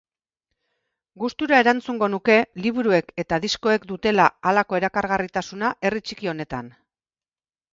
[1.23, 6.75] Gustura erantzungo nuke, liburuek eta diskoek dutela halako erakargarritasuna herri txiki honetan.